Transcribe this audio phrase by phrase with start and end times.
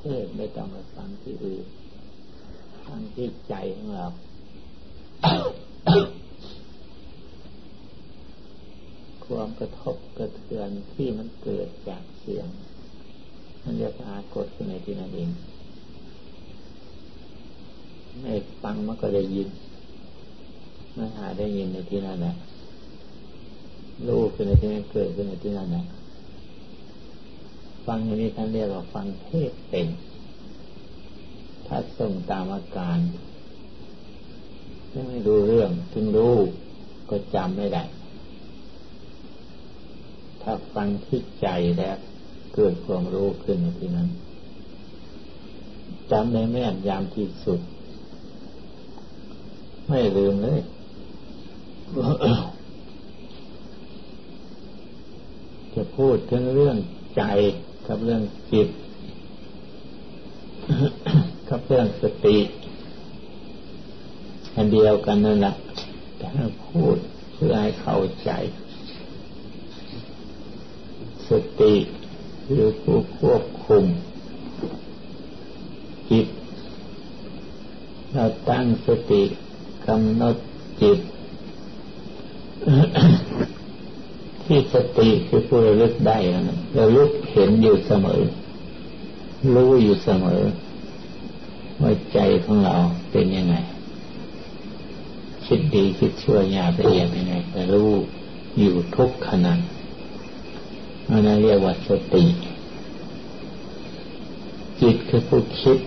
[0.00, 1.64] เทศไม่ต้องไปฟังที่อื่น
[2.86, 4.06] ฟังที่ใจของเรา
[9.24, 12.48] ความกระทบกระเทือนที่มันเกิดจากเสียง
[13.64, 15.30] มันจะปรากฏขึ้นในที่นั่นเอง
[18.20, 19.48] ไม่ฟังมันก็ได้ยิน
[20.94, 22.34] ไม่หาได้ยินในที่นั่นแหละ
[24.08, 25.84] รู้ขึ้นในที่นั้นเกิดขึ้นในที่นั่นแหละ
[27.86, 29.86] ฟังนี้ท่านเรียกว่าฟังเทศเป็น
[31.66, 32.98] ถ้าส่งตามอาการ
[35.08, 36.36] ไม่รู้เรื่องถึงรู้
[37.10, 37.84] ก็จำไม่ได้
[40.42, 41.48] ถ้าฟังที่ใจ
[41.78, 41.96] แล้ว
[42.54, 44.08] เกิดความรู้ขึ้นในที่นั้น
[46.10, 47.60] จำได้แม่นยามที่สุด
[49.88, 50.60] ไม่ลืมเลย
[55.74, 56.76] จะพูดถึงเรื่อง
[57.18, 57.24] ใจ
[57.88, 58.22] กับเรื่อง
[58.52, 58.68] จิต
[61.48, 62.38] กับเรื่องสติ
[64.54, 65.54] อันเดียวกันนั่นแหละ
[66.18, 66.28] แต่
[66.66, 66.96] พูด
[67.34, 68.30] เพื่อให้เข้าใจ
[71.28, 71.74] สติ
[72.44, 73.84] คือผู้ควบคุม
[76.10, 76.26] จิต
[78.12, 79.22] เราตั้งสติ
[79.86, 80.36] กำหนด
[80.82, 80.98] จิต
[84.58, 88.20] ที่สติคือผู้ระลึกได้นะระลึกเห็นอยู่เสมอ
[89.54, 90.42] รู้อยู่เสมอ
[91.80, 92.74] ว่าใจของเรา
[93.10, 93.54] เป็นยังไง
[95.46, 97.90] คิดดีคิดชั่วหยาบละเอียดยังไงแต่รู้
[98.58, 99.54] อยู่ทุกขณะ
[101.10, 102.24] อันนั้นเรียกว่าสติ
[104.80, 105.78] จิตคือผู้คิด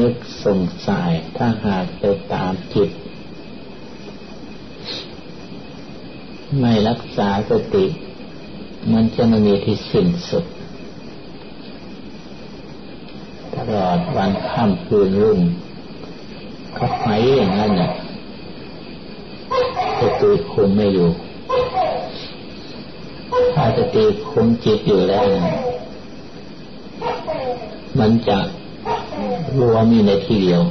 [0.00, 0.14] นึก
[0.44, 2.90] สงสัยถ้าหากไปตามจิต
[6.60, 7.84] ไม่รักษาสติ
[8.92, 10.44] มันจะไม่มีที่สิ้นสุด
[13.54, 15.38] ตลอดวันค่ำคืนรุ่ง
[16.74, 17.92] เขาไปอย่างนั้นเนี่ย
[19.98, 21.08] สติคุมไม่อยู่
[23.54, 25.24] ถ้าสติคุมจิตอยู่แล้ว
[27.98, 28.38] มันจะ
[29.58, 30.62] รวมอยู่ในที่เดียว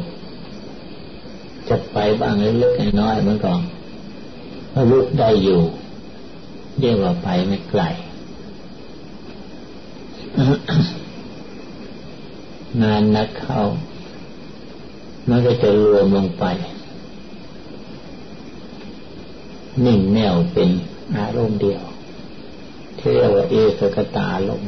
[1.69, 3.53] จะไปบ้างเล็กๆน้อยๆมันก็
[4.91, 5.61] ลุกได้อยู่
[6.79, 7.81] เรียกว่าไปไม่ไกล
[12.81, 13.61] นานนักเข้า
[15.29, 16.45] มันก็จะรวมลงไป
[19.85, 20.69] นิ่งแน่วเป็น
[21.17, 21.83] อารมณ์เดียว
[22.99, 24.63] ที่เรียกว่าเอกกตาลม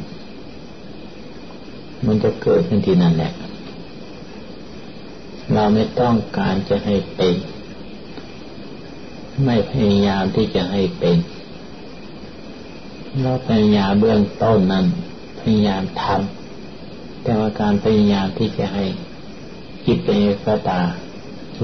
[2.06, 3.32] มันจะเกิดขึ้นที่นั่นแหละ
[5.52, 7.34] เราไม่ต้องการจะให้เป็น
[9.44, 11.16] ไม่พยายามที่จะให้เป็น
[13.22, 14.86] เราพยายามเบื้องต้นนั้น
[15.40, 18.84] พยายามทำแต่ว่าการพยายามที่จะให้
[19.84, 20.80] จิตเป็นสตา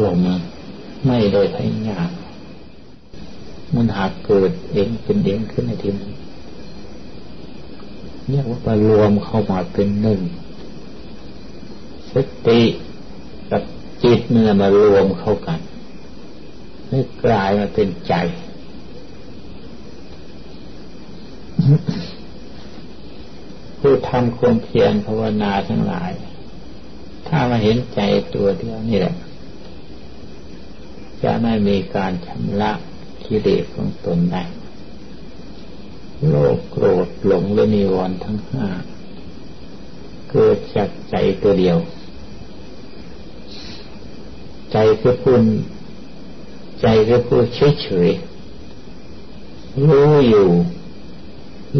[0.02, 0.36] ลงมา
[1.06, 2.08] ไม่ได้พยายาม
[3.74, 6.12] มันหากเกิดเองเป็นเองขึ้นในทีนั้น
[8.28, 10.20] เรียกว่ารวมเข้ามาเป็นหนึ่ง
[12.12, 12.14] ส
[12.46, 12.60] ติ
[13.50, 13.62] กับ
[14.02, 15.60] จิตเนื้อมารวมเข้ากัน
[16.94, 18.14] ให้กลายมาเป็นใจ
[23.78, 26.12] ผู้ทำความเพียรภาวนาทั้งหลาย
[27.28, 28.00] ถ้ามาเห็นใจ
[28.34, 29.14] ตัวเดียวนี่แหละ
[31.22, 32.72] จะไม่มีการชำระ
[33.24, 34.42] กิเลสของตนได้
[36.28, 38.66] โลภโกรธหลงและนิวรณ์ทั้งห้า
[40.30, 41.76] เกิดจากใจตัวเดียว
[44.72, 45.42] ใจคือพูน
[46.80, 47.44] ใจคือพูด
[47.82, 50.48] เฉยๆรู้อยู่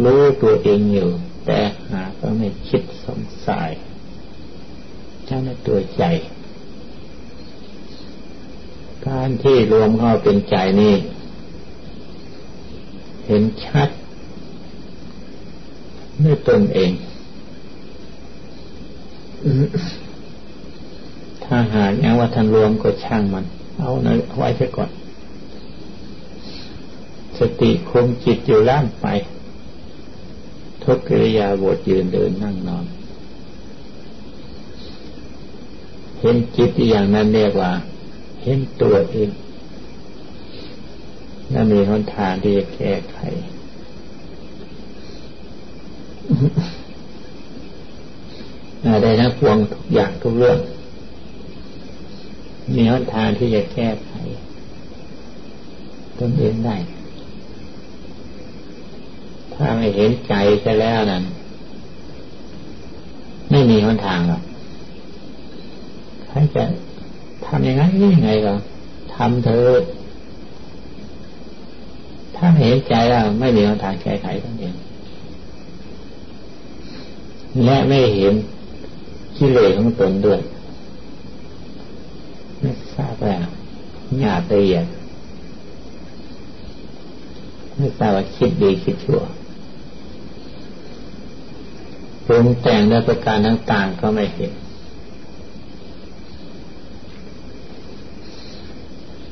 [0.03, 1.09] รู้ตัวเองอยู่
[1.45, 3.69] แต่หาก็ไม่คิดสงสัย
[5.25, 6.03] เจ้าในตัวใจ
[9.07, 10.95] การที่รวมเข้าเป็นใจนี่
[13.27, 13.89] เห็นชัด
[16.23, 16.91] ด้วยตนเอง
[21.43, 23.45] ถ้าหากยังว่าท่านรวมก็ช่างมัน
[23.79, 24.07] เอาน
[24.37, 24.89] ไว้เสียก่อน
[27.39, 29.07] สติคงจิตอยู่ล่างไป
[30.83, 32.85] ทุกกิริยาบทยืนเดินนั่งนอน
[36.19, 37.71] เห็นจิตอย่างนั้นเรียกว่า
[38.43, 39.29] เห็นตัวเอง
[41.53, 43.17] นั่นมีหนทางที่จะแก้ไข
[48.85, 50.57] อะไรนะพวงทุกอย่างทุกเรื่อง
[52.75, 54.11] มีหนทางที่จะแก้ไข
[56.19, 56.75] ตนเองได้
[59.53, 60.33] ถ้าไม่เห็นใจ
[60.65, 61.23] จะแล้วนั้น
[63.51, 64.41] ไม่มีหนทางหรอก
[66.27, 66.63] ใครจะ
[67.45, 67.81] ทำยังไง
[68.15, 68.53] ยังไงก็
[69.15, 69.67] ทำเธอ
[72.35, 74.75] ถ้าเห็นใจแล้วไม่มีหนทางแก้ไขทั้งเอง
[77.65, 78.33] และไม่เห็น
[79.37, 80.39] กิเลสของตนด้วย
[82.59, 83.35] ไม่ทราบว่า
[84.19, 84.85] หยาละเอียด
[87.77, 89.21] ไม่ทราบว่าคิดดีคิดชั่ว
[92.25, 94.51] ปรุงแต่งในประการต่างๆก็ไม่เห็น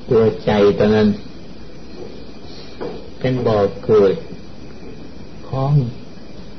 [0.09, 1.07] ตัวใจตอนนั้น
[3.19, 4.13] เป็นบ่อเกิด
[5.47, 5.71] ของ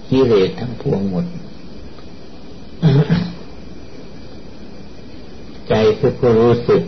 [0.09, 1.27] กิเลสทั้งพวงหมด
[5.69, 6.83] ใจคือผู้รู้สึก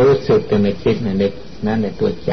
[0.00, 1.32] รู้สึกแต่ไม่คิดนั่นเอง
[1.66, 2.32] นั่นในตัวใจ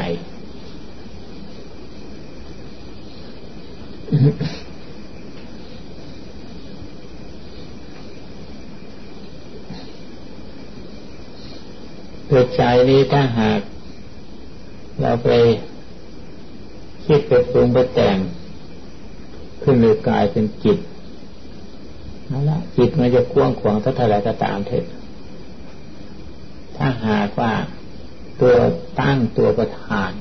[12.30, 13.60] ตัวใจนี้ถ้าหาก
[15.02, 15.30] เราไป
[17.06, 18.18] คิดไปปรุงไปแต่ง
[19.62, 20.78] ขึ้นเลยกลายเป็นจิต
[22.32, 24.86] นั่นละจิตมันจะกว้างขวางเท่าไรก็ตามเถอะ
[26.78, 27.54] ถ้าหากว่า
[28.42, 28.54] ตัว
[29.00, 30.12] ตั้งตัวประธาน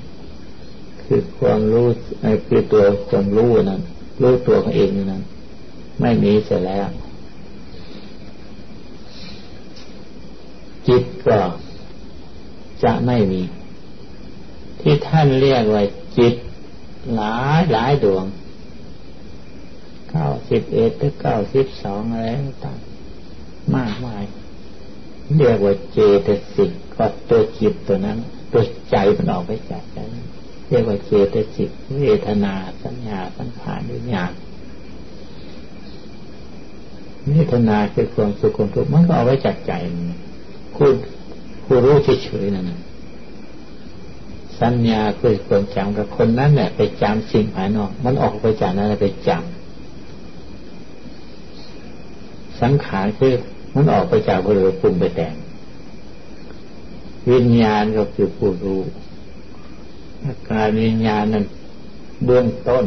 [1.04, 1.86] คือความรู้
[2.46, 3.82] คือตัวความรู้นั้น
[4.22, 5.22] รู้ตัวเขาเองนั้น
[6.00, 6.88] ไม่มีเสร็จแล้ว
[10.88, 11.38] จิตก็
[12.84, 13.42] จะไม่มี
[14.80, 15.84] ที่ท่านเรียกว่า
[16.18, 16.34] จิต
[17.16, 18.24] หลายหลายดวง
[20.10, 22.26] เก้าสิบเอ็ดหรือเก้าสิบสองอะไร
[22.64, 22.78] ต่าง
[23.76, 24.22] มากมาย
[25.34, 28.18] เรียกว่าเจตสิกก็ตัวจิตตัวนั้น
[28.52, 30.10] ตัวใจมันออกไปจากนั้น
[30.68, 31.70] เรียกว่าเจตสิก
[32.00, 34.32] เวทนาสัญญาสังขารวิญญาณ
[37.28, 39.72] เวทนาคือความสุขความทุกข์มันก็เอาไว้จากใจ
[40.74, 40.94] พูด
[41.64, 42.70] ผู้รู้เฉยๆนั่น
[44.60, 49.40] สัญญาคือความจำกับคนนั้นแหละไปจำสิ่งภายนอก มันออกไปจากนั้นไปจำ
[52.60, 53.32] สังขารคือ
[53.78, 55.34] มันออกไปจากบริเวณปรุงไปแต่ง
[57.30, 58.80] วิญญาณก็คือผู้รู้
[60.24, 61.44] อาการวิญญาณนั้น
[62.24, 62.86] เบื้องต้น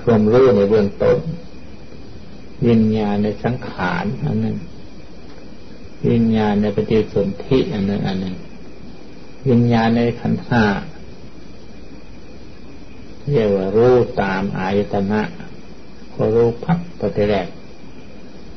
[0.00, 1.18] ความรู้ในเบื้องต้น
[2.68, 4.56] วิญญาณในสังขารอันนั้น
[6.10, 8.36] วิญญาณในปฏิสนธิอันหนึ่งอันหนึ่ง
[9.48, 10.64] วิญญาณในขันธ์ห้า
[13.30, 15.22] เรียกว่ารู้ตามอายตนะ
[16.12, 17.46] พอรู้พับตอนแรก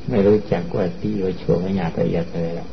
[0.08, 2.70] ไม่รู้จักว่าตีว่าชั่ววิญญาณละเอียดอะไรหรอก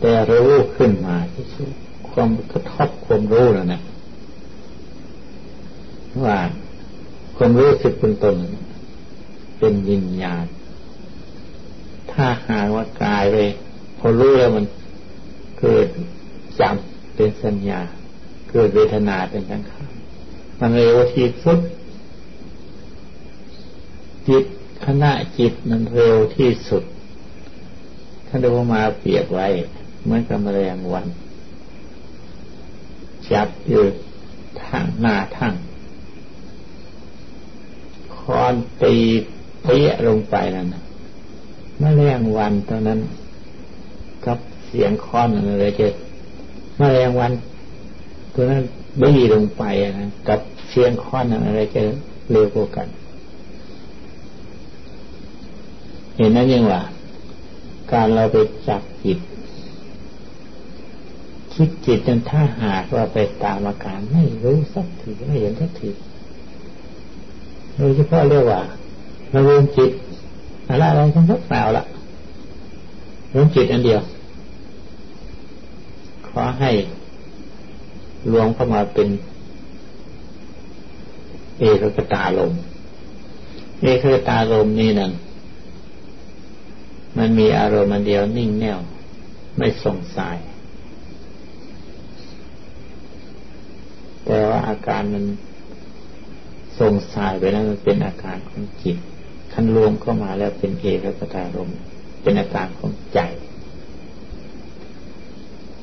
[0.00, 1.70] แต่รู้ขึ้นมาที่สุด
[2.10, 3.80] ความกระทบความรู้แล้วนะ
[6.24, 6.38] ว่า
[7.36, 8.36] ความรู้สึกเป็นตน
[9.58, 10.44] เป็นวิญญาณ
[12.12, 13.36] ถ้าหากว่ากายไป
[13.98, 14.64] พอรู้แล้วมัน
[15.60, 15.86] เกิด
[16.60, 17.80] จำเป็นสัญญา
[18.50, 19.90] เกิดเวทนาเป็นสังขาร
[20.60, 21.58] มันเร็วที่สุด
[24.28, 24.44] จิต
[24.86, 26.82] ขณะจิตมันเร็วที่สุด
[28.26, 29.46] ท่านดูมาเปรียบไว้
[30.02, 31.06] เหมือนกับแมลงวัน
[33.32, 33.84] จับอยู่
[34.64, 35.54] ทางหน้าทาง
[38.16, 38.96] คอนตี
[39.62, 40.82] เปี้ยลงไปนั่นนะ
[41.80, 43.00] แมลงวันตอนนั้น
[44.26, 45.94] กับเสียงค้อนอะไรจะม
[46.78, 47.32] แมลงวัน
[48.34, 48.62] ตัวนั้น
[49.00, 49.62] บี้ลงไป
[49.98, 50.40] นะกับ
[50.70, 51.82] เสียงค้อนอะไรจะ
[52.30, 52.88] เร็วกว่ากัน
[56.16, 56.82] เห็นนั้นยังว่า
[57.92, 58.36] การเราไป
[58.68, 59.18] จับจิต
[61.54, 65.90] คิดจิตจนถ้าหากว่าไปตามอาการไม่รู้สักทีไม่เห็นสักที
[67.76, 68.60] โดยเฉพาะเรียกว่า
[69.30, 69.90] เราเรียนจิต
[70.68, 71.84] อะไรอะไรทั้งหมดเปล่าละ
[73.30, 74.00] เรู้จิตอันเดียว
[76.28, 76.70] ขอให้
[78.32, 79.08] รวมเข้ามาเป็น
[81.58, 82.52] เอกกตาลม
[83.82, 85.12] เอกกตาลมนี่นั่น
[87.18, 88.78] มันมีอารมณ์อันเดียวนิ่งแน่ว
[89.58, 90.38] ไม่ส่งสาย
[94.24, 95.24] แต่ว่าอาการมัน
[96.78, 98.96] ส่งสายไปแล้วมันเป็นอาการของจิต
[99.52, 101.70] ขันรวมเข้ามาแล้วเป็นเอกคตารม
[102.22, 103.20] เป็นอาการของใจ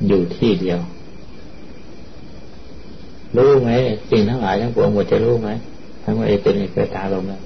[0.07, 0.79] อยู่ที่เดียว
[3.37, 3.69] รู้ไหม
[4.09, 5.49] สิ่งทั้งหลายทั้งปวงหมดจะรู้ไหม
[6.03, 7.43] ทั้งว่าเป็นเอกตารมแล้ว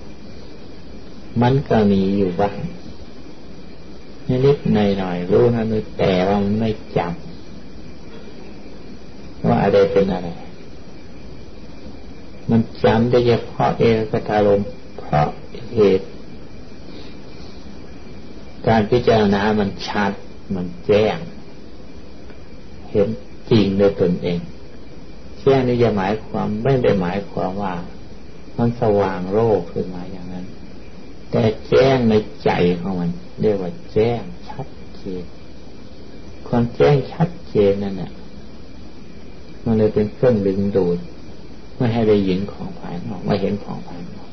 [1.41, 2.55] มันก็มีอยู่บ้าง
[4.29, 5.63] นิดๆหน่อยๆรู้นะ
[5.97, 7.07] แต่ว่ามันไม่จำ
[9.47, 10.29] ว่าอะไรเป็นอะไร
[12.49, 14.61] มันจำได้เฉพาะเอกตารม
[14.97, 15.27] เพราะ
[15.75, 16.07] เหตุ
[18.67, 20.11] การพิจารณามันชัด
[20.55, 21.17] มันแจ้ง
[22.91, 23.09] เห็น
[23.49, 24.39] จริงในตนเอง
[25.41, 27.75] แจ้งนี่จะหมายความไม่ได้หมายความว่า
[28.57, 30.16] มันสว่างโลกขึ้นมาอย่าง
[31.31, 33.09] แต่แจ้งในใจของมัน
[33.41, 34.67] เรียกว่าแจ้งชัด
[34.97, 35.23] เจน
[36.47, 38.11] ความแจ้งชัดเจนนั่นแหละ
[39.65, 40.99] มันเลยเป็นเครื่องดึงดูด
[41.75, 44.29] ไม่ให้ได้ยินของภายนอกไม่เห็นของภายนอก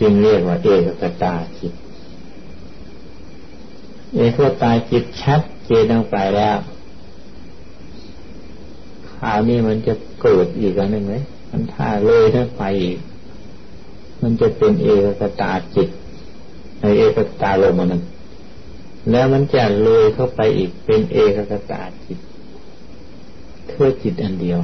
[0.00, 1.72] จึงเรียกว่าเอกกตาจิต
[4.14, 6.58] เอกตาจิตชัดเจนลงไปแล้ว
[9.12, 11.14] คราวนี้มันจะเกิดอีกอันหนึ่งไหม
[11.50, 12.98] มันถ้าเลยถ้าไปอีก
[14.22, 14.88] มันจะเป็นเอ
[15.20, 15.88] กตาจิต
[16.80, 18.02] ในเอกตาลมมันหนึ่ง
[19.10, 22.18] แล้วมันจะเลยเข้าไปอีกเป็นเอกกตาจิต
[23.70, 24.60] คือจิตอันเดียว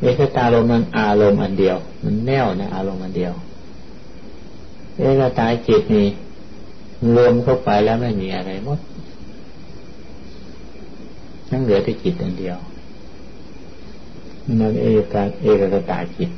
[0.00, 3.32] เอกตาลมมันอารมณ์อันเดียว มันแน่วในอารมณ์อันเดียว
[4.98, 6.08] เอกตาจิตนี่
[7.14, 8.80] รวมเข้าไปแล้วไม่มีอะไรหมด
[11.50, 12.56] นั่งเหลือแต่จิตอันเดียว
[14.60, 16.30] นั่นเอกาเอกตาจิต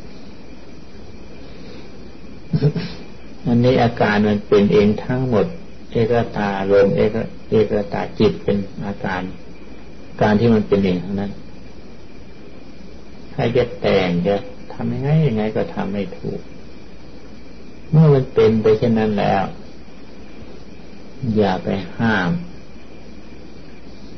[3.46, 5.46] อันนี้อาการมันเป็นเองทั้งหมด
[5.92, 7.16] เอกตาลมเอก
[7.50, 9.22] เอกตาจิตเป็นอาการ
[10.20, 11.32] การที่มันเป็นเองทั้งนั้น
[13.32, 14.34] ใครจะแต่งจะ
[14.72, 16.40] ทำยังไงยังไงก็ทำไม่ถูก
[17.90, 19.44] เมื่อมันเป็นไปเช่นนั้นแล้ว
[21.36, 21.68] อย่าไป
[21.98, 22.30] ห้าม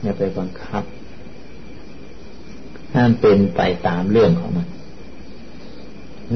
[0.02, 0.84] อย่าไปบังคับ
[2.94, 4.68] ห้ามเป็นไปตามเรื่องของมัน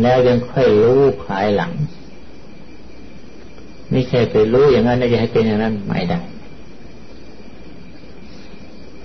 [0.03, 1.73] แล้วยังค่อยรู้ภายหลัง
[3.91, 6.21] ไม่ใช่ไปรู้อย่างนั้นแล้วจะให้เป็นอย่างนั้นไม่ได้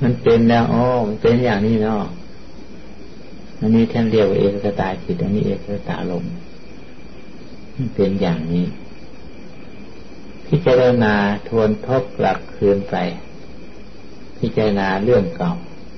[0.01, 2.03] มันเป็นแล้วอ๋อมันเป็นอย่างนี้เนาะ
[3.59, 6.25] อันนี้ท่านเรียกว่าเอกตาจิตอันนี้เอกตาลม
[7.75, 8.65] มันเป็นอย่างนี้
[10.47, 11.13] พิจารณา
[11.47, 12.95] ทวนทบกลับคืนไป
[14.39, 15.51] พิจารณาเรื่องเก่า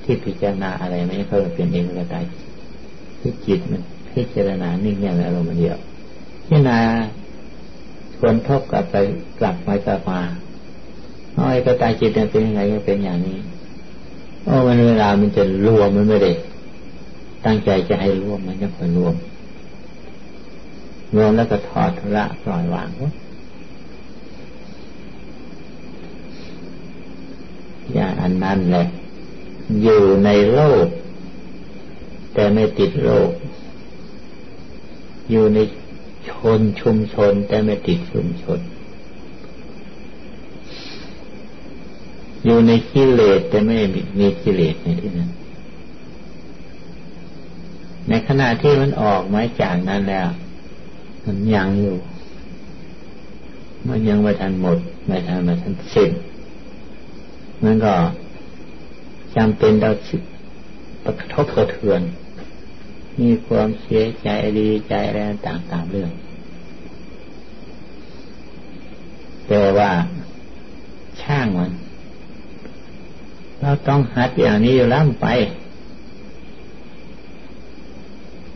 [0.04, 2.52] ที่พิจารณาอะไรไม่เขาเป็นเอกตาจิต
[3.20, 3.82] ที่จิตมัน
[4.18, 5.78] พิจารณานิ่งอย่างอารมณ์เดียว
[6.48, 6.80] พิจารณา
[8.16, 8.96] ทวนทบกลับไป
[9.40, 10.22] กลับไปกลับมา
[11.36, 13.38] อ๋อเอกตายจิตเป็นยังไงก็เป็นอย่างนี้
[14.42, 16.32] เพราะมันเวลามันจะรวมมันไม่ได้
[17.46, 19.16] ตั้งใจจะให้รวมมันจะค่อยรวม
[21.16, 22.90] รวมแล้วก็ถอดละปล่อยวาง
[27.94, 28.86] อย่างอันนั้นแหละ
[29.82, 30.88] อยู่ในโลก
[32.34, 33.30] แต่ไม่ติดโลก
[35.32, 35.60] อยู่ใน
[36.30, 38.60] ชนชุมชนแต่ไม่ติดชุมชน
[42.46, 43.76] อยู่ในกิเลสแต่ไม่
[44.20, 45.32] มีกิเลสในที่นั้น
[48.10, 50.28] ในขณะที่มันออกมาจากนั้นแล้ว
[51.26, 51.98] มันยังอยู่
[53.90, 56.12] มันยังไม่ทันหมด ไม่ทันไม่ทันสิ้น
[57.64, 57.94] มันก็
[59.36, 59.92] จำเป็นเรา
[61.04, 62.02] ประทบกระเทือน
[63.20, 64.28] มีความเสียใจ
[64.60, 66.12] ดีใจอะไรต่างๆเรื่อง
[69.48, 69.92] แต่ว่า
[71.22, 71.72] ช่างมัน
[73.62, 75.28] เราต้องหัดอย่างนี้อยู่ล้ำไป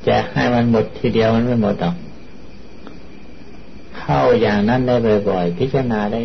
[0.07, 1.95] จะให้มันหมดทีเดียวมันไม่หมดหรอก
[3.97, 4.95] เข้าอย่างนั้นได้
[5.29, 6.19] บ่อยๆ พิจารณาได้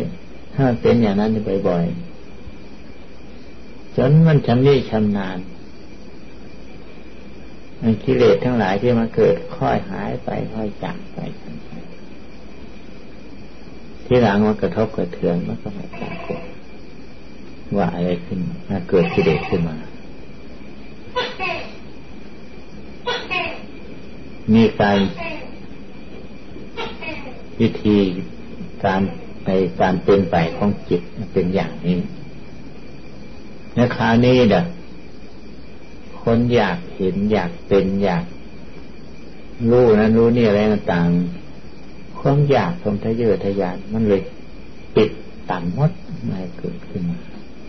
[0.55, 1.29] ถ้าเป็นอย่างนั้น
[1.67, 5.37] บ่อยๆ จนมันชำนิชำนาญ
[7.81, 11.19] มันกิเลสทั้งหลายที่มาเกิดค่อยหายไปค่อยจางไป
[14.05, 16.41] ที่หลังมันกระทบกระเทือนมันก็ม่ปรากฏ
[17.77, 19.77] ว่าอะไรขึ้นมาเกิดกิเลสขึ้นมา
[24.53, 24.97] มีการ
[27.59, 27.97] วิธี
[28.83, 29.01] การ
[29.45, 31.01] ในการเป็นไปของจิต
[31.33, 31.97] เป็นอย่างนี้
[33.75, 34.63] ในคราวนี้เด้อ
[36.31, 38.25] คนอยากเห็นอยากเป็นอยาก
[39.69, 41.07] รู้นั้นรู้นี่อะไรต่าง
[42.19, 44.21] ความอยากความทะเยอทะยานมันเลย
[44.95, 45.09] ปิด
[45.49, 45.91] ตันมด
[46.25, 47.17] ไม่เกิดขึ้นมา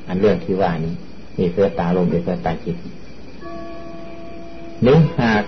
[0.06, 0.94] อันเรื่องที่ว่านี้
[1.36, 2.76] มีเสือตาลมเป็นเสือตาจิต
[4.86, 5.44] นึกหาก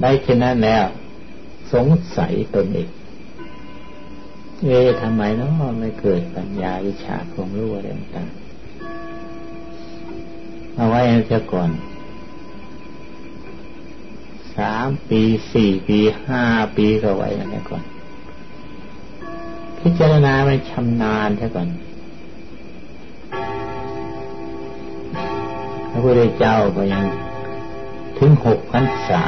[0.00, 0.84] ได้เช่นนั้นแล้ว
[1.72, 2.88] สงสัยตนเอง
[4.64, 8.28] เอ๊ะทำไมเนาะไม่เกิดปัญญาวิชาความรู้อะไรต่าง
[10.76, 11.70] เอาไว้เสียก่อน
[14.60, 16.42] สามปีสี่ปีห้า
[16.76, 17.82] ปีก็ไว้กันก่อน
[19.80, 21.68] พิจารณาไม่ชำนาญเสียก่อน
[25.90, 27.04] พระพุทธเจ้าก็ยัง
[28.18, 29.24] ถึงหกพรรษา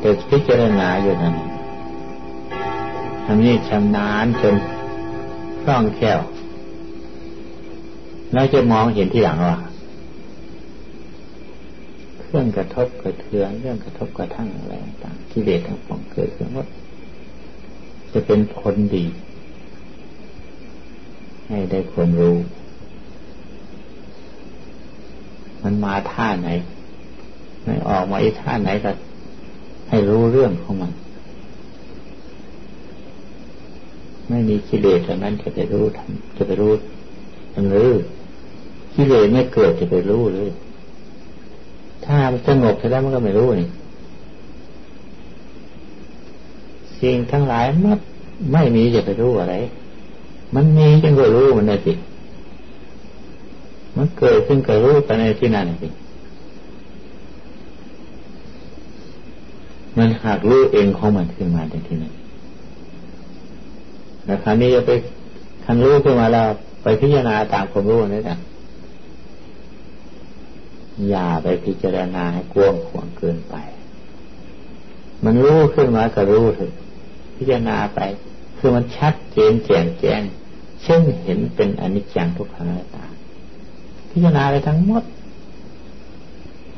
[0.00, 1.34] แต่พิจารณาอยู่นั้น
[3.24, 4.54] ทำนี้ชำนาญจน
[5.62, 6.20] คล่องแคล่ว
[8.34, 9.58] เราจะมองเห็นที่หลังว่า
[12.28, 16.66] เรื่องกระทบกระเทือนเรื่องกระทบกระทั่งอะไรต่างกิเลสทั้งปวงเกิดขึ้นหมด
[18.12, 19.04] จะเป็นผลดี
[21.48, 22.36] ให้ได้คนรู้
[25.62, 26.48] มันมาท่าไหน
[27.64, 28.90] ไม่ออกมาไอีท่าไหนก็
[29.88, 30.92] ให้รู้เรื่องของมัน
[34.28, 36.72] ไม่มีกิเลสตรงนั้นจะไปรู้ทำจะไปรู้
[37.54, 37.90] มันรู้
[38.94, 40.50] กิเลสไม่เกิดจะไปรู้เลย
[42.08, 43.68] ถ้ามันสงบแล้วมันก็ไม่รู้นี่
[47.00, 47.98] สิ่งทั้งหลายมัด
[48.52, 49.54] ไม่มีจะไปรู้อะไร
[50.54, 51.92] มันมีจึงก็รู้มันนะสิ
[53.96, 55.88] มันเกิดขึ้นก็รู้ไปในที่นั่นสิ
[59.98, 62.12] มันหากรู้เองของมันขึ้นมาในที่นั้น
[64.24, 64.90] แต่ครั้นี้จะไป
[65.64, 66.46] คันรู้ขึ้นมาแล้ว
[66.82, 68.36] ไปพิจารณาตามความรู้นี่นะ
[71.08, 73.54] อย่าไปพิจารณาให้กว้างขวางเกินไป
[75.24, 76.72] มันรู้ขึ้นมาก็รู้เถอะ
[77.36, 78.00] พิจารณาไป
[78.58, 80.22] คือมันชัดเจนแจ่มแจ้ง
[80.82, 83.04] เช่นเห็นเป็นอนิจจังทุกขังอนัตตา
[84.10, 85.02] พิจารณาไปทั้งหมด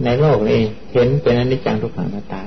[0.05, 0.61] ในโลกนี้
[0.93, 2.41] เห็นเป็นอนิจจังทุกขังอนัตตา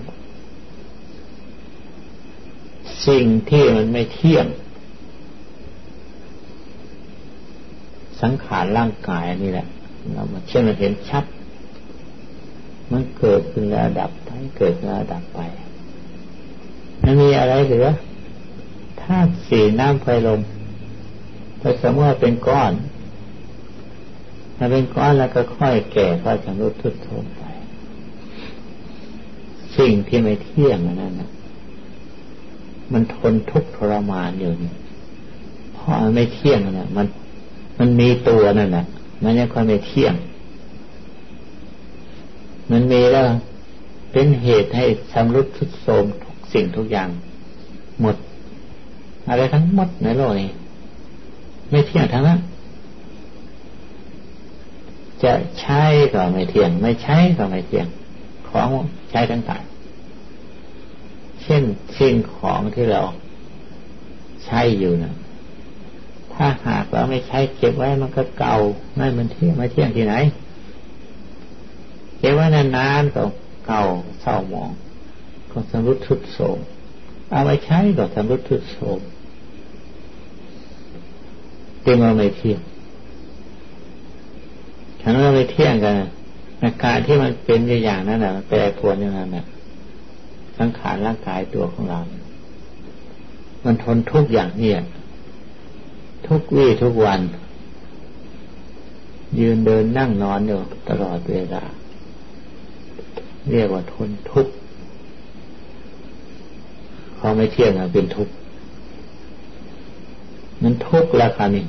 [3.07, 4.45] สิ่งที่มันไม่เที่ยง
[8.21, 9.67] สังขารร่างกายนี่แหละ
[10.13, 11.23] เรามาเชื่อเราเห็นชัด
[12.93, 15.39] มันเกิดขึ้นแล้วดับไปเกิดแล้วดับไป
[17.01, 17.87] มันมีอะไรเหลือ
[19.01, 20.41] ธาตุสีน้ำไฟลม
[21.59, 22.73] ไปสมมติว่าเป็นก้อน
[24.57, 27.41] ถ้าเป็นก้อนแล้วก็ค่อยแก่ค่อยชำรุดทุดโทรมไป
[29.77, 31.29] สิ่งที่ไม่เที่ยงนั่นนะ
[32.93, 34.73] มันทนทุกข์ทรมานอยู่เนี่
[35.73, 37.07] เพราะไม่เที่ยงนะมัน
[37.79, 38.85] มันมีตัวนั่นแหละ
[39.23, 40.13] มันยังค่อยไม่เที่ยง
[42.73, 43.25] มันมีแล้ว
[44.11, 47.09] เป็นเหตุให้ชำรุดทุดโทรมทุกสิ่งทุกอย่าง
[48.01, 48.15] หมด
[49.27, 50.49] อะไรทั้งหมดในโลกนี้
[51.71, 52.39] ไม่เที่ยงทั้งนั้น
[55.23, 55.83] จะใช้
[56.13, 57.87] ก็ไม่เที่ยง ไม่ใช้ก็ไม่เที่ยง
[58.49, 58.67] ของ
[59.11, 59.63] ใช้ทั้งต่าง
[61.43, 61.63] เช่น
[61.99, 63.01] สิ่งของที่เรา
[64.45, 65.15] ใช้อยู่นะ
[66.33, 68.55] ถ้าหากเราไม่ใช้เก็บไว้มันก็เก่า
[68.95, 70.15] ไม่มันเที่ยงไม่เที่ยงที่ไหน
[72.23, 73.23] เก็บไว้นานๆก็
[73.67, 73.83] เก่า
[74.21, 74.71] เศร้าหมอง
[75.51, 76.59] ก็สำรุดทุดโสม
[77.31, 78.99] เอาไว้ใช้ก็สำรุดทุดโสม
[81.81, 82.61] เต็มเราไม่เที่ยง
[85.01, 85.93] ถ้าเราไม่เที่ยงกัน
[86.61, 89.45] อาการที่มันเป็นอย่างนั้นนะแปรปรวนอย่างนั้นนะ
[90.57, 91.99] สังขารร่างกายตัวของเรา
[93.63, 94.79] มันทนทุกอย่างเนี่ย
[96.27, 97.19] ทุกวี่ทุกวัน
[99.39, 100.59] ยืนเดินนั่งนอนอยู่
[100.89, 101.63] ตลอดเวลา
[103.51, 104.53] เรียกว่าทนทุกข์
[107.15, 108.33] เขาไม่เที่ยงเป็นทุกข์
[110.61, 111.65] มันทุกข์แล้วค่ะนี่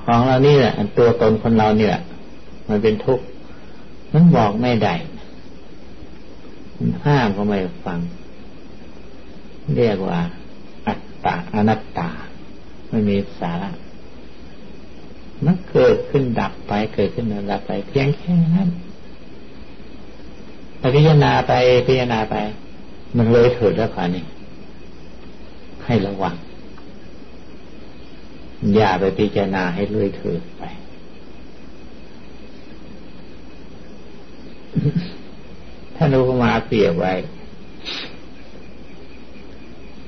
[0.00, 1.94] ของเรานี่แหละตัวตนคนเราเนี่ย
[2.68, 3.24] มันเป็นทุกข์
[4.12, 4.94] มันบอกไม่ได้
[6.78, 7.98] มันห้ามก็ไม่ฟัง
[9.76, 10.20] เรียกว่า
[10.86, 12.08] อัตตาอนัตตา
[12.88, 13.70] ไม่มีสาระ
[15.44, 18.68] มันเกิดขึ้นดับไปเกิดขึ้นดับไปเพียงแค่นั้น
[20.94, 21.52] พิจารณาไป
[21.86, 22.36] พิจารณาไป
[23.16, 24.24] มันเลยเถิดแล้วค่ะนี่
[25.84, 26.34] ให้ระวัง
[28.74, 30.62] อย่าไปพิจารณาให้เลยเถิดไป
[35.96, 37.12] ท่านอุปมาเปรียบไว้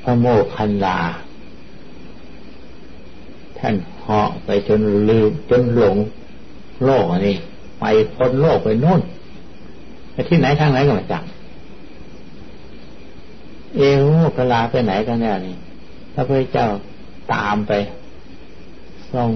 [0.02, 0.98] พระโมคคันลา
[3.58, 5.96] ท่านเหาะไปจนลืมจนหลง
[6.84, 7.36] โลกอันนี้
[7.80, 9.00] ไปพ้นโลกไปนู่น
[10.28, 11.22] ที่ไหนทางไหนก็ไม่จับ
[13.76, 15.56] เอวโมคคันลาไปไหนกันแน่นี่
[16.14, 16.66] พระพุทธเจ้า
[17.32, 17.72] ตามไป
[19.12, 19.30] ส่อง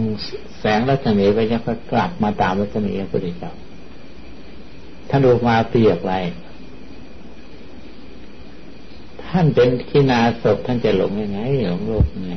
[0.58, 3.52] แสงรัศมีไปยังก็กลับมาตามรัศมีพระพุทธเจ้า
[5.08, 6.18] ท่านดูมาเปรียบไว้
[9.24, 12.34] ท่านเป็นขีนาศพท่านจะหลงยังไงหลงโลกไง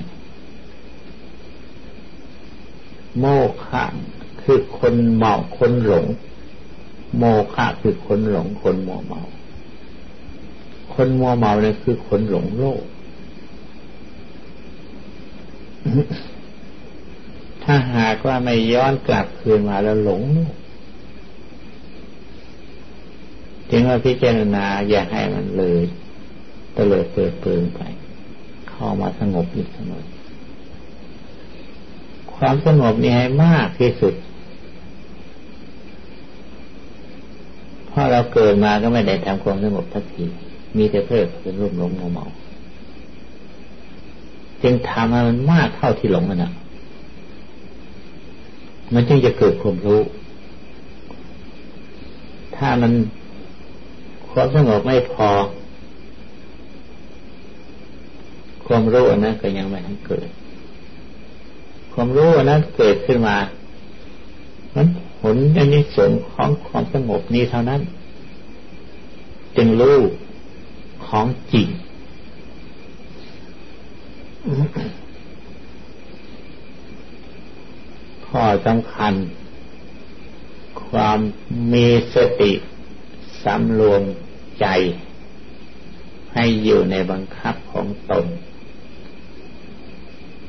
[3.19, 3.25] โม
[3.65, 3.83] ฆะ
[4.41, 6.05] คือคนเมาคนหลง
[7.15, 9.21] โมฆะคือคนหลงคนมัวเมา
[10.93, 12.83] คนมัวเมาเนี่ยคือคนหลงโลก
[17.63, 20.21] ถ้าหากว่าไม่ย้อนกลับคืนมาแล้วหลง
[23.69, 25.81] จึงว่าพิจารณาอย่าให้มันเลย
[26.75, 27.79] ตะเลยเปิดเปิงไป
[28.69, 30.05] เข้ามาสงบอีกเสมอ
[32.35, 34.13] ความสงบนี้ให้มากที่สุด
[38.17, 40.25] เราเกิดมาก็ไม่ได้ทำความสงบทักที
[40.77, 42.25] มีแต่เพื่อเป็นรูปหลงเมา
[44.63, 46.51] จึงทำให้มันมากเท่าที่หลงมันอะ
[48.93, 50.01] มันจึงจะเกิดความรู้
[52.55, 52.91] ถ้ามัน
[54.31, 55.29] ความสงบไม่พอ
[58.67, 60.27] ความรู้อันนั้นก็ยังไม่ทันเกิด
[61.93, 63.37] ความรู้อันั้นเกิดขึ้นมา
[64.75, 64.87] มัน
[65.19, 67.81] ผลอันนี้สงของความสงบนี้เท่านั้น
[69.57, 69.99] จึงรู้
[71.05, 71.67] ของจริง
[78.27, 79.13] ข้อสำคัญ
[80.87, 81.19] ความ
[81.73, 82.51] มีสติ
[83.43, 84.01] สำรวม
[84.59, 84.65] ใจ
[86.33, 88.25] ให้อยู่ในบังคับของตน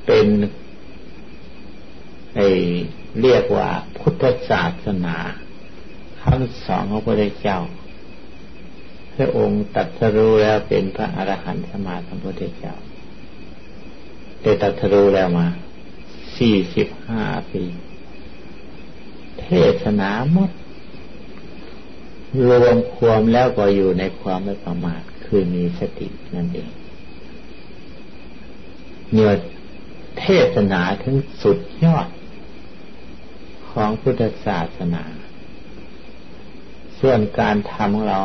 [0.06, 0.26] เป็น
[3.22, 3.68] เรียกว่า
[3.98, 5.16] พุทธศาสนา
[6.20, 7.58] คำสอนของพระพุทธเจ้า
[9.18, 12.74] พระองค์ตัดสรู้แล้วเป็นพระอรหันต์สมาสัมพุทธเจ้า
[14.42, 15.46] ได้ตัดสรู้แล้วมา
[16.37, 17.62] สี่สิบห้าปี
[19.40, 19.46] เท
[19.83, 20.50] ศนาหมด
[22.48, 26.70] รวมความแล้วก็อยู่ในความไม่ประมาทคือมีสตินั่นเอง
[29.14, 29.33] เนี่ย
[30.20, 32.09] เทศนาถึงสุดยอด
[33.70, 35.04] ของพุทธศาสนา
[37.00, 38.20] ส่วนการทำของเรา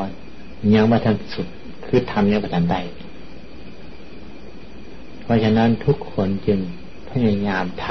[0.76, 1.48] ยังไม่ทันสุด
[1.88, 2.82] คือทำยังไม่ทันได้
[5.24, 6.60] เพราะฉะนั้นทุกคนจึง
[7.10, 7.88] พยายามท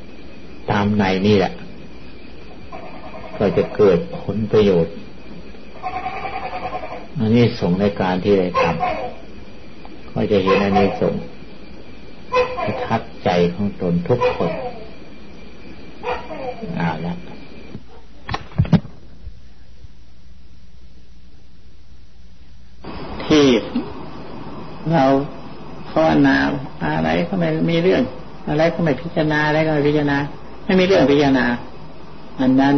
[0.00, 1.52] ำตามในนี่แหละ
[3.38, 4.94] ก็จะเกิดผลประโยชน์
[7.18, 11.14] อันนี้ส่งในการที่ได้ทำก็จะเห็นอันนี้ส่ง
[12.64, 14.50] ประทับใจของตนทุกคน
[16.76, 17.14] เอาละ
[23.24, 23.46] ที่
[24.94, 25.04] เรา
[25.88, 26.36] ภาวนา
[26.84, 28.02] อะไรก็ไม่มีเรื่อง
[28.48, 30.18] อะไรก็ไม่พิจารณาอะไรก็ไม่พิจารณา
[30.64, 31.46] ไม่มีเรื่องพิจารณา
[32.40, 32.76] อันนั้น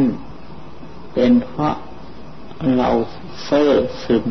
[1.14, 1.74] เป็นเพราะ
[2.78, 2.88] เรา
[3.44, 3.70] เซ่อ
[4.04, 4.24] ซึม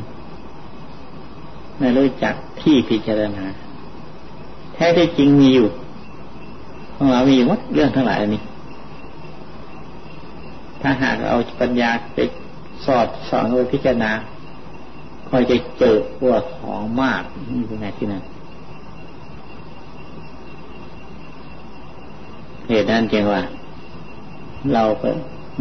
[1.80, 3.46] ไม่รู้จักที่พิจารณา
[4.74, 5.68] แท้ที่จริงมีอยู่
[6.96, 8.42] ของเรามีอยู่วัดเรื่องทั้งหลายนี้
[10.82, 12.18] ถ้าหากเอาปัญญาไป
[12.86, 14.12] สอดสอนไปพิจารณา
[15.30, 18.24] คอยจะเจอพวกของมากนี่เป็นไงที่นั่น
[22.68, 23.44] เหตุนั้นจึงว่า
[24.74, 25.04] เราไป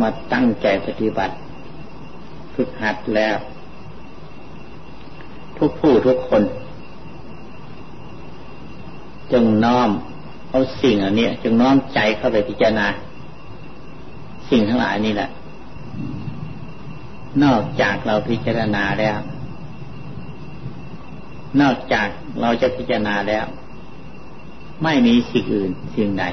[0.00, 1.34] มาตั้งใจปฏิบัติ
[2.54, 3.36] ฝึกหัดแล้ว
[5.58, 6.42] ทุกผู้ทุกคน
[9.32, 9.90] จึงน้อม
[10.50, 12.86] เอาสิ่งอันนี้จึงน้อมใจเข้าไปพิจารณา
[14.50, 15.30] สิ่งทั้งหลายนี่แหละ
[17.42, 19.16] นอกจากเราพิจารณาแล้ว
[21.60, 22.08] นอกจาก
[22.40, 23.44] เราจะพิจารณาแล้ว
[24.84, 26.24] ไม่มีสิ่งอื่นสิ่งใด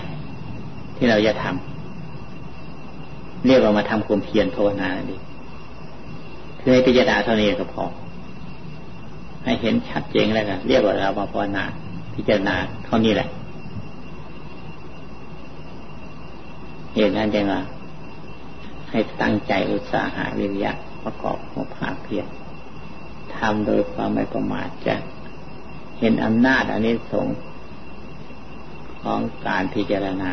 [0.95, 5.15] ที่เราจะทำเรียกว่ามาทำความเพียรภาวนาดี
[6.60, 7.86] คือให้พิจารณาเท่านี้ก็พอ
[9.43, 11.63] ให้เห็นชัดเจนแล้วกันเรียกว่าเรามาภาวนา
[12.15, 13.30] พิจารณาเท่านี้แหละ
[16.93, 17.62] เหตุนั้นจึงว่า
[18.89, 20.71] ให้ตั้งใจอุตสาหะวิริยะ
[21.04, 22.28] ประกอบของภาคเพียร
[23.39, 24.95] ทำโดยความไม่ประมาทจะ
[26.00, 27.28] เห็นอำนาจอันนี้สง
[29.02, 30.32] ของการพิจารณา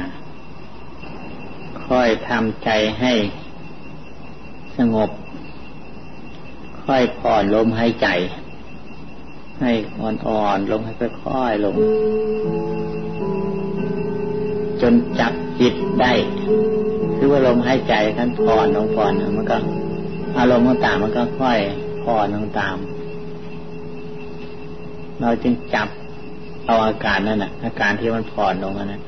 [1.87, 3.15] ค่อยทำใจให้
[4.77, 5.11] สงบ
[6.85, 8.09] ค่อยผ่อนลมหายใจ
[9.61, 11.75] ให้อ่อนๆลงให้ค่อยๆลง
[14.81, 16.13] จนจับจิตได้
[17.17, 19.59] คือว่าลมหายใจกันผ่อนลงผ่อนมันก็
[20.39, 21.59] อารมณ์ต่างมันก็ค่อย
[22.03, 22.77] ผ่อนลงตาม
[25.23, 25.89] เราจึงจับ
[26.67, 29.03] เอาอาการนั่นน่ะ อาการที่มันผ่อนลงนั่น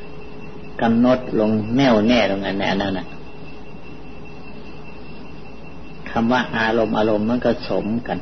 [0.80, 3.06] กำหนดลงแน่วแน่ตรงนั้นแน่นั่นน่ะ
[6.10, 8.18] คำว่าอารมณ์อารมณ์มันก็สมกัน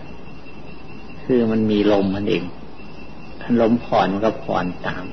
[1.22, 2.42] คือมันมีลมมันเอง
[3.42, 5.04] คันลมผ่อนมันก็ผ่อนตาม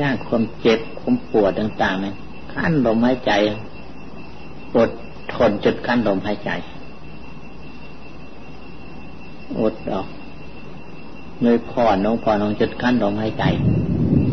[0.00, 2.14] ยางความเจ็บความปวดต่างๆเนี่ย
[2.52, 3.32] กั้นลมหายใจ
[4.76, 4.90] อด
[5.34, 6.50] ทนจุดกั้นลมหายใจ
[9.58, 10.06] อดออก
[11.42, 13.44] เลยผ่อนลงผ่อนลงจุดกั้นลมหายใจ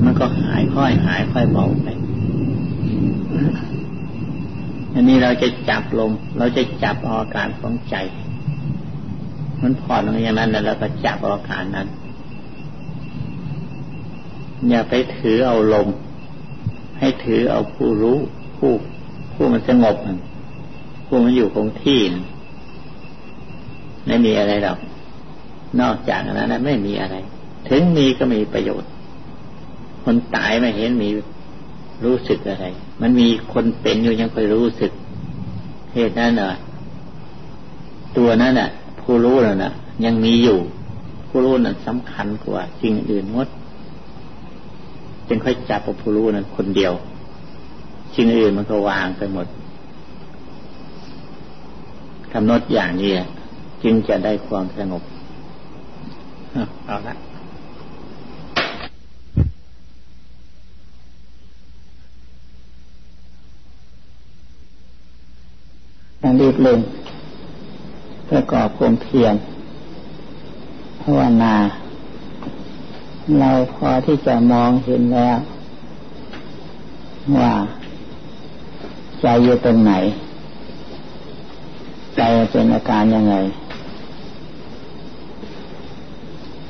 [0.04, 1.88] มันก็หายค่อยหายค่อยเบาไป
[4.94, 7.96] อันนี้เราจะจับลม เราจะจับอาการของใจ
[9.62, 11.88] มันผ่อนอย่างนั้นแล้วเราก็จับอาการนั้น
[14.70, 15.88] อย่าไปถือเอาลม
[17.00, 18.18] ให้ถือเอาผู้รู้
[18.58, 18.72] ผู้
[19.34, 19.96] ผู้มันสงบ
[21.06, 22.02] ผู้มันอยู่คงที่
[24.06, 24.78] ไม่มีอะไรหรอก
[25.82, 27.16] นอกจากนั้นไม่มีอะไร
[27.70, 28.90] ถึงมีก็มีประโยชน์
[30.04, 31.10] คนตายไม่เห็นมี
[32.06, 32.66] รู้สึกอะไร
[33.02, 34.92] มันมีคนเป็นอยู่ยังไปรู้สึก
[35.94, 36.52] เหตุนั้นเน่ะ
[38.18, 38.70] ตัวนั้นน่ะ
[39.02, 39.72] ผู้รู้แล้วน่ะ
[40.06, 40.58] ยังมีอยู่
[41.28, 43.48] ผู้รู้นั้นสำคัญกว่าสิ่งอื่นหมด
[45.28, 46.94] จึงค่อยจับผู้รู้นั้นคนเดียว
[48.16, 49.48] สิ่งอื่นมันก็วางไปหมด
[52.34, 53.12] กำหนดอย่างนี้
[53.84, 55.04] จึงจะได้ความสงบ
[56.86, 57.15] เอาละ
[66.22, 66.80] การรีบเร่ง
[68.30, 69.36] ประกอบความเพียร
[71.02, 71.56] ภาวนา
[73.39, 75.38] เราพอที่จะมองเห็นแล้ว
[77.38, 77.52] ว่า
[79.22, 79.93] ใจอยู่ตรงไหน
[82.15, 83.36] ใจเป็นอาการยังไง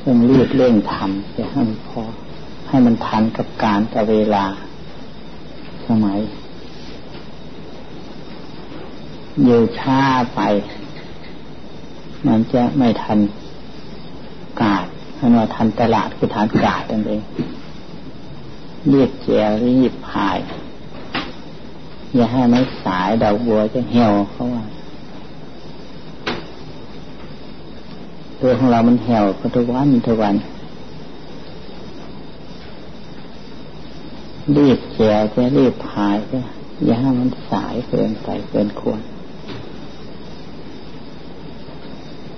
[0.09, 2.01] ต้องรีบเร่งทำจะให้มันพอ
[2.67, 4.45] ให้มันทันกับการกับเวลา
[5.87, 6.19] สมัย
[9.43, 9.99] อยู่ช้า
[10.35, 10.41] ไป
[12.27, 13.19] มันจะไม่ทัน
[14.61, 14.85] กาด
[15.17, 17.21] ให้มาทันตลาดคือทันกาดนั่นเอง
[18.91, 20.37] รีบเจียรีบพาย
[22.15, 24.63] อย่าให้ไมันสายดอกบัวจะเหี่ยวเขาว่า
[28.41, 30.35] ตัวของเรามันเหี่ยวทุกวันทุกวัน
[34.57, 36.39] รีบแก่จะรีบหายจะ
[36.85, 39.01] อย่าให้มันสายเกินไปเกินควร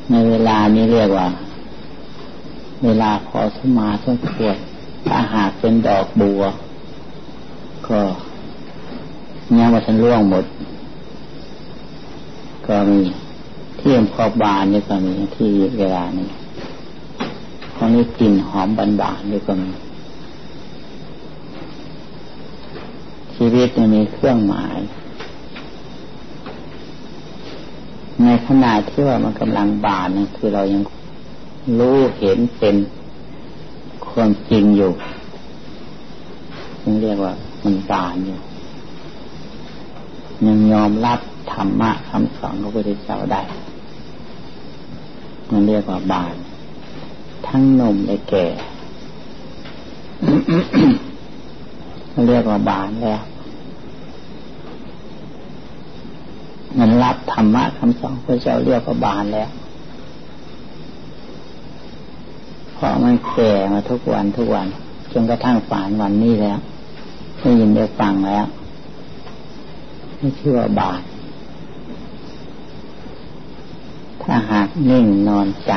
[0.09, 1.27] ในเวลานี้เรียกว่า
[2.83, 4.55] เวลาพอสมาสมควร
[5.07, 6.41] ถ้าหากเป็นดอกบัว
[7.87, 7.99] ก็
[9.59, 10.45] ยังมาทันร่วงหมด
[12.67, 12.99] ก็มี
[13.79, 16.29] ที่อำเภอบานนี่ก็มีที่เวลานี้
[17.75, 19.69] ของนี้กลิ่นหอมบานบานนี่ก็มี
[23.35, 24.77] ชีวิตมีเครื่องหมาย
[28.23, 30.81] ในขณะที่ว่ามันกำลังบานนี่คือเรายัง
[31.79, 32.75] รู้เห็นเป็น
[34.09, 34.91] ความจริงอยู่
[36.81, 38.39] จึงเรียกว่ามันบานอยู่
[40.45, 41.19] ยังยอมรับ
[41.51, 43.41] ธรรมะคำสอนของพระพุทธเจ้าได้
[45.51, 46.35] มันเรียกว่าบาน
[47.47, 48.47] ทั้งนมและแก่
[52.13, 53.21] มันเรียกว่าบานแล้ว
[56.79, 59.49] มันรับธรรมะคำสอนพระเจ้าเรียกว่าบานแล้ว
[62.73, 64.67] เพราะมันแก่มาทุกวันทุกวัน
[65.11, 66.59] จนกระทั่งฝานวันนี้แล้ว
[67.39, 68.45] ได้ยินได้ฟังแล้ว
[70.17, 71.01] ไม่ชื่อว่าบาน
[74.31, 75.73] ถ้าหากนิ่งนอนใจ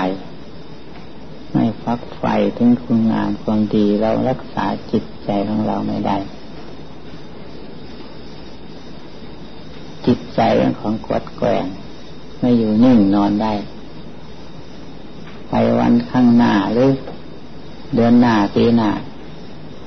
[1.53, 2.25] ไม่ฟักไฟ
[2.57, 6.17] ถึงคุณงามความดีเรารักษาจิตใจของเราไม่ได้
[10.07, 11.65] จิตใจเป็นของกดแกง
[12.41, 13.53] ไม่อยู่นิ่งนอนได้
[15.49, 16.91] ไปวันข้างหน้าหรือ
[17.95, 18.91] เดือนหน้าปีหน้า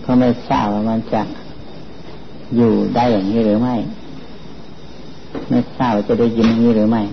[0.03, 1.21] ก็ไม่ทราบว่ามันจะ
[2.55, 3.75] อยู่ได้อย่างนี้หรือไม่
[5.49, 7.03] ไม่ทราบจะได้ยินอย่างนี้หรือไม่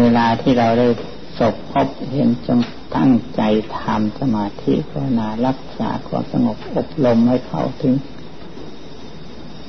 [0.00, 0.88] เวลาที่เราได้
[1.38, 2.60] สบพบเห็นจง
[2.96, 3.40] ตั้งใจ
[3.78, 7.94] ทำสมาธิภาวนารักษาความสงบอบรมให้เข้าถึง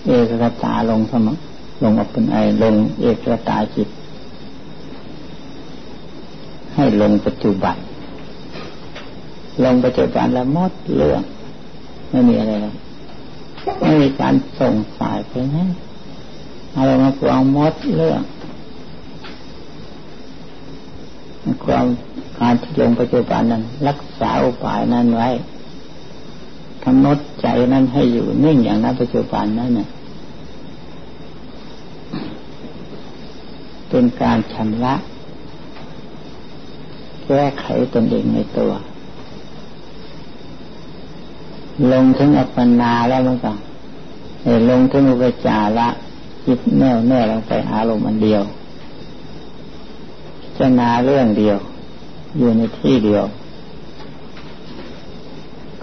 [0.06, 1.28] เอกรตาลงสม
[1.84, 3.90] ลงออกเป็นไอลงเอกรตาจิต
[6.76, 7.78] ให้ลงปัจจุบัน
[9.64, 11.22] ลงปัจจุบันแล้วมดเรื่อง
[12.10, 12.76] ไม่มีอะไรแล้ว
[13.82, 15.58] ไม่มีการส่งสายไปไหน
[16.78, 18.22] อะไรมาปวงมดเรื่อง
[21.64, 21.86] ความ
[22.40, 25.30] การที่ลงปัจจุบันนั้น รักษาอุปายนั้นไว้
[26.84, 29.90] กำหนดใจนั้นให้อยู่นิ่งอย่างนั้นปัจจุบันนั้นเนี่ย
[33.90, 34.96] เป็นการชำระ
[37.26, 38.72] แก้ไขตนเองในตัว
[41.92, 43.52] ลงถึงอัปปนาแล้วมันก็
[44.70, 45.88] ลงถึงอุปจาระ
[46.48, 48.44] จิตแน่วแน่ลงไปอารมณ์อันเดียว
[50.58, 51.58] จะนาเรื่องเดียว
[52.38, 53.26] อยู่ในที่เดียว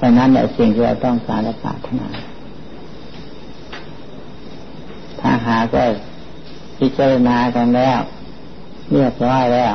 [0.05, 2.09] ราะนั้นแหละสิ่งที่เราต้องการและปรารถนา
[5.21, 5.83] ถ้าหาก็
[6.79, 8.01] พิจารณากันแล้ว
[8.93, 9.75] เรียบร้อยแล้ว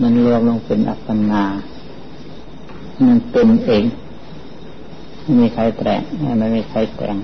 [0.00, 1.44] มันรวมลงเป็นอัปปนา
[3.06, 3.84] มันเป็นเอง
[5.22, 6.00] ไม่มีใครแต่ง
[6.38, 7.16] ไม่มีใครแต่ง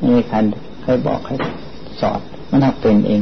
[0.00, 0.36] ไม่มีใคร
[0.82, 1.32] เคยบอกใคร
[2.00, 3.20] สอนมันเป็นเอง